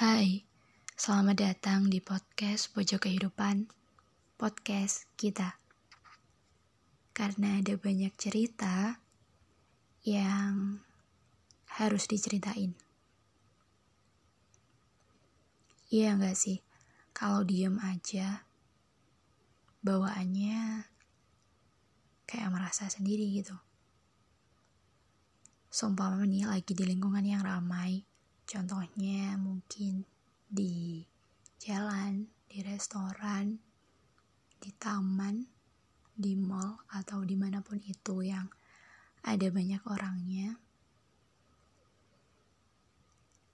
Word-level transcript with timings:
Hai, 0.00 0.40
selamat 0.96 1.36
datang 1.36 1.92
di 1.92 2.00
podcast 2.00 2.72
Pojok 2.72 3.04
Kehidupan, 3.04 3.68
podcast 4.40 5.04
kita. 5.20 5.60
Karena 7.12 7.60
ada 7.60 7.76
banyak 7.76 8.08
cerita 8.16 8.96
yang 10.00 10.80
harus 11.76 12.08
diceritain. 12.08 12.72
Iya 15.92 16.16
gak 16.16 16.32
sih, 16.32 16.64
kalau 17.12 17.44
diem 17.44 17.76
aja, 17.84 18.48
bawaannya 19.84 20.88
kayak 22.24 22.48
merasa 22.48 22.88
sendiri 22.88 23.28
gitu. 23.36 23.60
Sumpah 25.68 26.16
nih 26.24 26.48
lagi 26.48 26.72
di 26.72 26.88
lingkungan 26.88 27.28
yang 27.28 27.44
ramai, 27.44 28.08
Contohnya 28.50 29.38
mungkin 29.38 30.02
di 30.50 31.06
jalan, 31.62 32.26
di 32.50 32.66
restoran, 32.66 33.54
di 34.58 34.74
taman, 34.74 35.46
di 36.10 36.34
mall, 36.34 36.82
atau 36.90 37.22
di 37.22 37.38
mana 37.38 37.62
pun 37.62 37.78
itu 37.78 38.26
yang 38.26 38.50
ada 39.22 39.46
banyak 39.54 39.78
orangnya. 39.86 40.58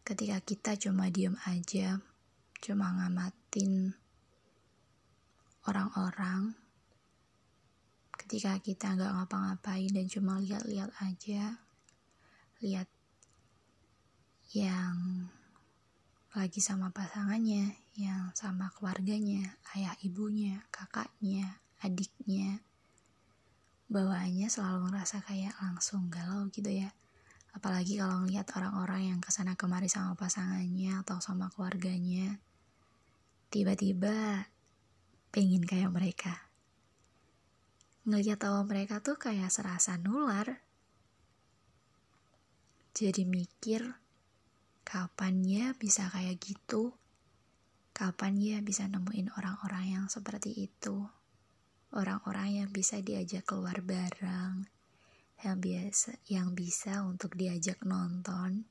Ketika 0.00 0.40
kita 0.40 0.72
cuma 0.80 1.12
diem 1.12 1.36
aja, 1.44 2.00
cuma 2.64 2.96
ngamatin 2.96 3.92
orang-orang, 5.68 6.56
ketika 8.16 8.56
kita 8.64 8.96
nggak 8.96 9.12
ngapa-ngapain 9.12 9.92
dan 9.92 10.08
cuma 10.08 10.40
lihat-lihat 10.40 10.88
aja, 11.04 11.60
lihat 12.64 12.88
yang 14.54 15.26
lagi 16.36 16.60
sama 16.60 16.92
pasangannya, 16.92 17.74
yang 17.96 18.30
sama 18.36 18.68
keluarganya, 18.76 19.56
ayah 19.74 19.96
ibunya, 20.04 20.62
kakaknya, 20.68 21.58
adiknya. 21.80 22.60
Bawaannya 23.88 24.46
selalu 24.46 24.92
ngerasa 24.92 25.24
kayak 25.24 25.56
langsung 25.58 26.12
galau 26.12 26.46
gitu 26.52 26.68
ya. 26.68 26.92
Apalagi 27.56 27.96
kalau 27.96 28.22
ngeliat 28.22 28.44
orang-orang 28.52 29.16
yang 29.16 29.20
ke 29.24 29.32
sana 29.32 29.56
kemari 29.56 29.88
sama 29.88 30.12
pasangannya 30.12 31.00
atau 31.00 31.18
sama 31.24 31.48
keluarganya. 31.48 32.36
Tiba-tiba 33.48 34.44
pengen 35.32 35.64
kayak 35.64 35.88
mereka. 35.88 36.52
Ngeliat 38.04 38.38
tawa 38.38 38.60
mereka 38.68 39.00
tuh 39.00 39.16
kayak 39.16 39.48
serasa 39.48 39.96
nular. 39.96 40.60
Jadi 42.92 43.24
mikir, 43.24 44.05
Kapan 44.86 45.42
ya 45.42 45.66
bisa 45.74 46.06
kayak 46.14 46.38
gitu? 46.38 46.94
Kapan 47.90 48.38
ya 48.38 48.58
bisa 48.62 48.86
nemuin 48.86 49.34
orang-orang 49.34 49.98
yang 49.98 50.06
seperti 50.06 50.54
itu? 50.54 51.02
Orang-orang 51.90 52.62
yang 52.62 52.70
bisa 52.70 53.02
diajak 53.02 53.42
keluar 53.50 53.82
bareng, 53.82 54.62
yang 55.42 55.58
biasa 55.58 56.22
yang 56.30 56.54
bisa 56.54 57.02
untuk 57.02 57.34
diajak 57.34 57.82
nonton. 57.82 58.70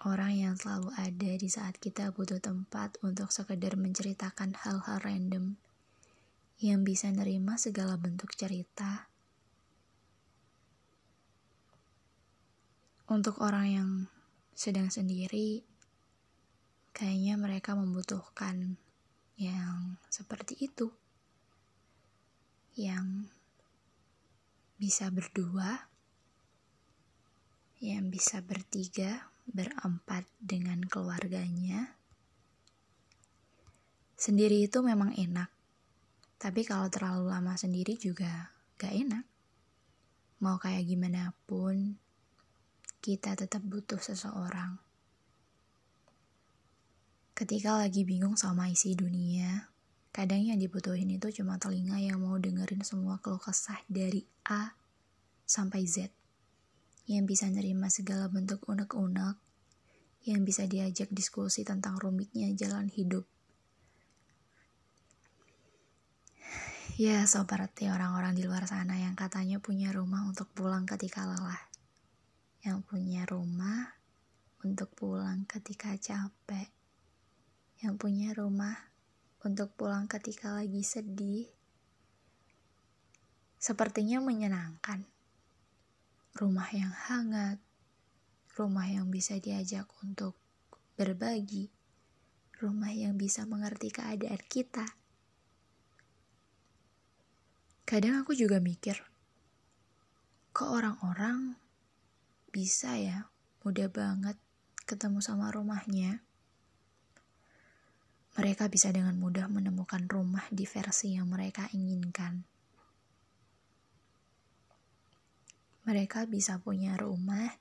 Orang 0.00 0.32
yang 0.32 0.56
selalu 0.56 0.88
ada 0.96 1.32
di 1.36 1.48
saat 1.52 1.76
kita 1.76 2.08
butuh 2.16 2.40
tempat 2.40 2.96
untuk 3.04 3.28
sekedar 3.36 3.76
menceritakan 3.76 4.56
hal-hal 4.64 4.96
random 5.04 5.60
yang 6.56 6.88
bisa 6.88 7.12
nerima 7.12 7.60
segala 7.60 8.00
bentuk 8.00 8.32
cerita 8.32 9.12
Untuk 13.08 13.40
orang 13.40 13.66
yang 13.72 13.90
sedang 14.52 14.92
sendiri, 14.92 15.64
kayaknya 16.92 17.40
mereka 17.40 17.72
membutuhkan 17.72 18.76
yang 19.40 19.96
seperti 20.12 20.68
itu, 20.68 20.92
yang 22.76 23.24
bisa 24.76 25.08
berdua, 25.08 25.88
yang 27.80 28.12
bisa 28.12 28.44
bertiga, 28.44 29.32
berempat 29.48 30.28
dengan 30.36 30.84
keluarganya. 30.84 31.96
Sendiri 34.20 34.68
itu 34.68 34.84
memang 34.84 35.16
enak, 35.16 35.48
tapi 36.36 36.60
kalau 36.60 36.92
terlalu 36.92 37.32
lama 37.32 37.56
sendiri 37.56 37.96
juga 37.96 38.52
gak 38.76 38.92
enak. 38.92 39.24
Mau 40.44 40.60
kayak 40.60 40.84
gimana 40.84 41.32
pun, 41.48 41.96
kita 43.08 43.32
tetap 43.32 43.64
butuh 43.64 43.96
seseorang. 43.96 44.76
Ketika 47.32 47.80
lagi 47.80 48.04
bingung 48.04 48.36
sama 48.36 48.68
isi 48.68 48.92
dunia, 48.92 49.72
kadang 50.12 50.44
yang 50.44 50.60
dibutuhin 50.60 51.08
itu 51.16 51.32
cuma 51.40 51.56
telinga 51.56 51.96
yang 51.96 52.20
mau 52.20 52.36
dengerin 52.36 52.84
semua 52.84 53.16
keluh 53.24 53.40
kesah 53.40 53.80
dari 53.88 54.28
A 54.44 54.76
sampai 55.48 55.88
Z. 55.88 56.12
Yang 57.08 57.24
bisa 57.32 57.48
nerima 57.48 57.88
segala 57.88 58.28
bentuk 58.28 58.68
unek-unek, 58.68 59.40
yang 60.28 60.44
bisa 60.44 60.68
diajak 60.68 61.08
diskusi 61.08 61.64
tentang 61.64 61.96
rumitnya 61.96 62.52
jalan 62.52 62.92
hidup. 62.92 63.24
Ya, 67.00 67.24
seperti 67.24 67.88
orang-orang 67.88 68.36
di 68.36 68.44
luar 68.44 68.68
sana 68.68 69.00
yang 69.00 69.16
katanya 69.16 69.56
punya 69.64 69.96
rumah 69.96 70.28
untuk 70.28 70.52
pulang 70.52 70.84
ketika 70.84 71.24
lelah 71.24 71.68
yang 72.66 72.82
punya 72.82 73.22
rumah 73.22 73.94
untuk 74.66 74.90
pulang 74.98 75.37
ketika 75.48 75.96
capek, 75.96 76.68
yang 77.80 77.96
punya 77.96 78.36
rumah 78.36 78.92
untuk 79.40 79.72
pulang 79.72 80.04
ketika 80.04 80.52
lagi 80.52 80.84
sedih, 80.84 81.48
sepertinya 83.56 84.20
menyenangkan. 84.20 85.08
Rumah 86.36 86.68
yang 86.70 86.92
hangat, 86.92 87.58
rumah 88.54 88.86
yang 88.86 89.08
bisa 89.08 89.40
diajak 89.40 89.88
untuk 90.04 90.36
berbagi, 90.94 91.72
rumah 92.60 92.92
yang 92.92 93.16
bisa 93.16 93.48
mengerti 93.48 93.88
keadaan 93.88 94.38
kita. 94.46 94.86
Kadang 97.88 98.20
aku 98.20 98.36
juga 98.36 98.60
mikir, 98.60 99.00
kok 100.52 100.68
orang-orang 100.68 101.56
bisa 102.52 103.00
ya 103.00 103.32
mudah 103.64 103.88
banget 103.88 104.36
ketemu 104.88 105.20
sama 105.20 105.52
rumahnya. 105.52 106.24
Mereka 108.40 108.72
bisa 108.72 108.88
dengan 108.88 109.12
mudah 109.20 109.44
menemukan 109.52 110.08
rumah 110.08 110.48
di 110.48 110.64
versi 110.64 111.12
yang 111.20 111.28
mereka 111.28 111.68
inginkan. 111.76 112.40
Mereka 115.84 116.24
bisa 116.24 116.56
punya 116.56 116.96
rumah 116.96 117.52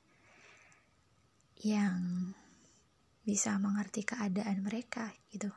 yang 1.59 2.31
bisa 3.27 3.59
mengerti 3.59 4.07
keadaan 4.07 4.63
mereka 4.63 5.11
gitu. 5.35 5.51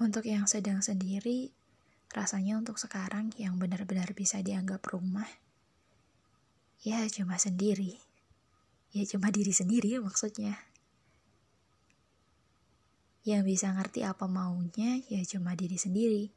Untuk 0.00 0.24
yang 0.24 0.48
sedang 0.48 0.80
sendiri, 0.80 1.52
Rasanya 2.16 2.56
untuk 2.56 2.80
sekarang 2.80 3.28
yang 3.36 3.60
benar-benar 3.60 4.16
bisa 4.16 4.40
dianggap 4.40 4.80
rumah, 4.88 5.28
ya 6.82 7.04
cuma 7.08 7.40
sendiri. 7.40 7.96
Ya 8.92 9.04
cuma 9.04 9.28
diri 9.28 9.52
sendiri 9.52 9.96
maksudnya. 10.00 10.56
Yang 13.26 13.42
bisa 13.56 13.74
ngerti 13.74 14.06
apa 14.06 14.24
maunya 14.24 15.00
ya 15.08 15.20
cuma 15.24 15.52
diri 15.56 15.76
sendiri. 15.76 16.32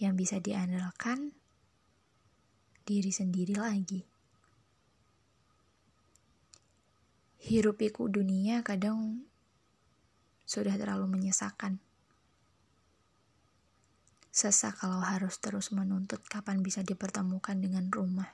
Yang 0.00 0.14
bisa 0.16 0.36
diandalkan 0.38 1.34
diri 2.86 3.12
sendiri 3.14 3.54
lagi. 3.54 4.02
Hirupiku 7.40 8.10
dunia 8.10 8.60
kadang 8.66 9.24
sudah 10.44 10.74
terlalu 10.74 11.06
menyesakan. 11.08 11.78
Sesak 14.30 14.82
kalau 14.82 15.02
harus 15.02 15.38
terus 15.38 15.70
menuntut 15.74 16.22
kapan 16.26 16.62
bisa 16.62 16.82
dipertemukan 16.82 17.58
dengan 17.58 17.90
rumah. 17.90 18.30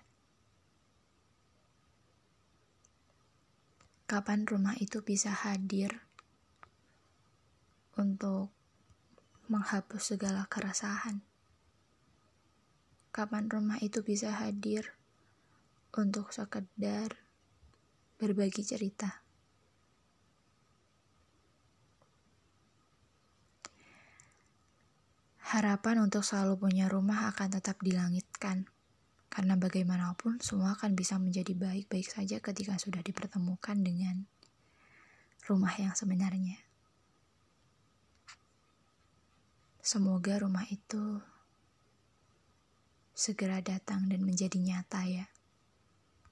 Kapan 4.07 4.47
rumah 4.47 4.79
itu 4.79 5.03
bisa 5.03 5.35
hadir 5.35 6.07
untuk 7.99 8.55
menghapus 9.51 10.15
segala 10.15 10.47
keresahan. 10.47 11.27
Kapan 13.11 13.51
rumah 13.51 13.83
itu 13.83 14.07
bisa 14.07 14.31
hadir 14.31 14.95
untuk 15.91 16.31
sekedar 16.31 17.19
berbagi 18.23 18.63
cerita. 18.63 19.27
Harapan 25.51 26.07
untuk 26.07 26.23
selalu 26.23 26.55
punya 26.63 26.87
rumah 26.87 27.27
akan 27.35 27.59
tetap 27.59 27.83
dilangitkan, 27.83 28.71
Karena 29.37 29.53
bagaimanapun 29.53 30.41
semua 30.41 30.73
akan 30.73 30.97
bisa 30.97 31.21
menjadi 31.21 31.53
baik-baik 31.53 32.09
saja 32.09 32.41
ketika 32.41 32.81
sudah 32.81 33.05
dipertemukan 33.05 33.77
dengan 33.77 34.25
rumah 35.45 35.77
yang 35.77 35.93
sebenarnya. 35.93 36.57
Semoga 39.85 40.41
rumah 40.41 40.65
itu 40.73 41.21
segera 43.13 43.61
datang 43.61 44.09
dan 44.09 44.25
menjadi 44.25 44.57
nyata 44.57 45.05
ya. 45.05 45.29